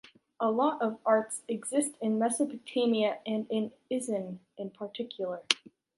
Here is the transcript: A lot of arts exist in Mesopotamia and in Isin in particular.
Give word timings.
A 0.39 0.49
lot 0.49 0.81
of 0.81 0.97
arts 1.05 1.43
exist 1.47 1.93
in 2.01 2.17
Mesopotamia 2.17 3.19
and 3.23 3.45
in 3.51 3.71
Isin 3.91 4.39
in 4.57 4.71
particular. 4.71 5.43